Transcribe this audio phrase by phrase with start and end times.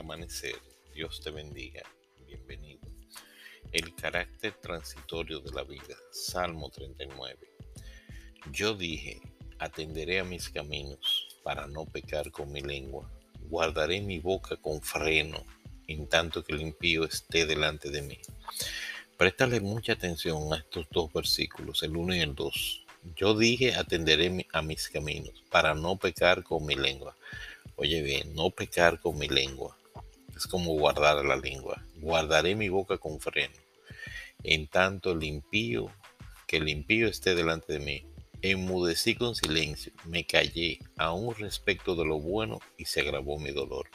[0.00, 0.54] Amanecer.
[0.94, 1.82] Dios te bendiga.
[2.26, 2.80] Bienvenido.
[3.72, 5.96] El carácter transitorio de la vida.
[6.12, 7.36] Salmo 39.
[8.52, 9.20] Yo dije,
[9.58, 13.10] atenderé a mis caminos para no pecar con mi lengua.
[13.40, 15.44] Guardaré mi boca con freno
[15.88, 18.18] en tanto que el impío esté delante de mí.
[19.16, 22.86] Préstale mucha atención a estos dos versículos, el 1 y el 2.
[23.16, 27.16] Yo dije, atenderé a mis caminos para no pecar con mi lengua.
[27.76, 29.76] Oye bien, no pecar con mi lengua
[30.36, 31.82] es como guardar la lengua.
[31.96, 33.54] Guardaré mi boca con freno.
[34.42, 35.90] En tanto el impío,
[36.46, 38.06] que el impío esté delante de mí.
[38.42, 43.88] Enmudecí con silencio, me callé aún respecto de lo bueno y se agravó mi dolor.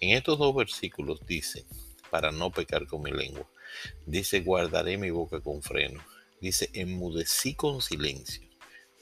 [0.00, 1.66] En estos dos versículos dice,
[2.10, 3.46] para no pecar con mi lengua.
[4.06, 6.02] Dice, guardaré mi boca con freno.
[6.40, 8.42] Dice, enmudecí con silencio,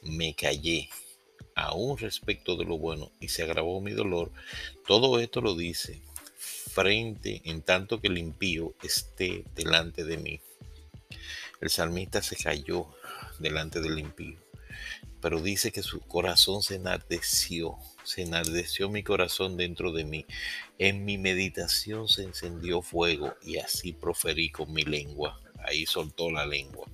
[0.03, 0.89] me callé
[1.55, 4.33] aún respecto de lo bueno y se agravó mi dolor.
[4.87, 6.03] Todo esto lo dice
[6.71, 10.41] frente en tanto que el impío esté delante de mí.
[11.61, 12.87] El salmista se cayó
[13.39, 14.39] delante del impío,
[15.21, 20.27] pero dice que su corazón se enardeció, se enardeció mi corazón dentro de mí.
[20.79, 25.41] En mi meditación se encendió fuego y así proferí con mi lengua.
[25.63, 26.87] Ahí soltó la lengua.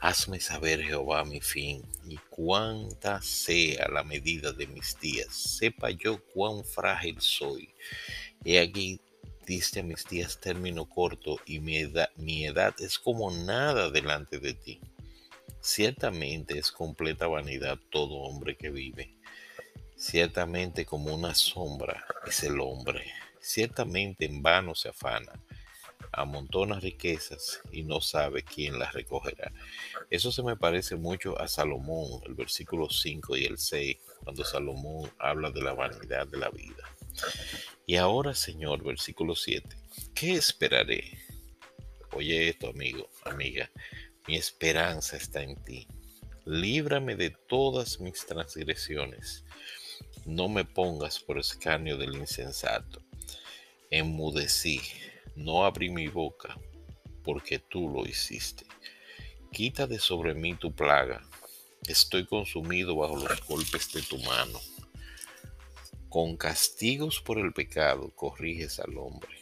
[0.00, 5.28] Hazme saber, Jehová, mi fin y cuánta sea la medida de mis días.
[5.34, 7.72] Sepa yo cuán frágil soy.
[8.44, 9.00] He aquí
[9.46, 14.38] diste a mis días término corto y mi edad, mi edad es como nada delante
[14.38, 14.80] de ti.
[15.60, 19.14] Ciertamente es completa vanidad todo hombre que vive.
[19.96, 23.10] Ciertamente como una sombra es el hombre.
[23.40, 25.32] Ciertamente en vano se afana.
[26.12, 29.52] Amontona riquezas y no sabe quién las recogerá.
[30.10, 35.10] Eso se me parece mucho a Salomón, el versículo 5 y el 6, cuando Salomón
[35.18, 36.84] habla de la vanidad de la vida.
[37.86, 39.68] Y ahora, Señor, versículo 7,
[40.14, 41.18] ¿qué esperaré?
[42.12, 43.70] Oye esto, amigo, amiga,
[44.26, 45.86] mi esperanza está en ti.
[46.46, 49.44] Líbrame de todas mis transgresiones.
[50.24, 53.02] No me pongas por escarnio del insensato.
[53.90, 54.80] Enmudecí,
[55.36, 56.58] no abrí mi boca,
[57.22, 58.64] porque tú lo hiciste.
[59.52, 61.22] Quita de sobre mí tu plaga.
[61.86, 64.58] Estoy consumido bajo los golpes de tu mano.
[66.14, 69.36] Con castigos por el pecado corriges al hombre.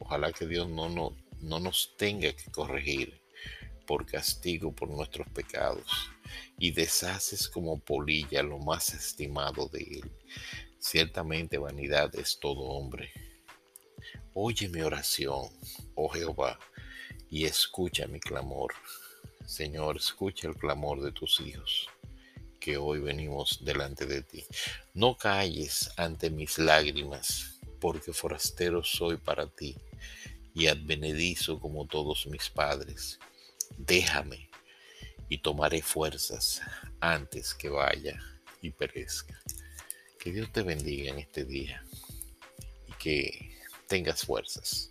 [0.00, 3.22] Ojalá que Dios no, no, no nos tenga que corregir
[3.86, 5.86] por castigo por nuestros pecados
[6.58, 10.10] y deshaces como polilla lo más estimado de él.
[10.80, 13.12] Ciertamente vanidad es todo hombre.
[14.32, 15.48] Oye mi oración,
[15.94, 16.58] oh Jehová,
[17.30, 18.74] y escucha mi clamor.
[19.46, 21.88] Señor, escucha el clamor de tus hijos
[22.64, 24.42] que hoy venimos delante de ti.
[24.94, 29.76] No calles ante mis lágrimas, porque forastero soy para ti
[30.54, 33.18] y advenedizo como todos mis padres.
[33.76, 34.48] Déjame
[35.28, 36.62] y tomaré fuerzas
[37.00, 38.18] antes que vaya
[38.62, 39.38] y perezca.
[40.18, 41.84] Que Dios te bendiga en este día
[42.88, 44.90] y que tengas fuerzas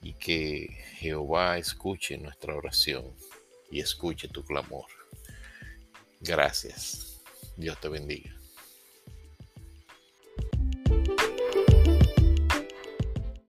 [0.00, 3.14] y que Jehová escuche nuestra oración
[3.70, 5.05] y escuche tu clamor.
[6.20, 7.20] Gracias.
[7.56, 8.35] Dios te bendiga.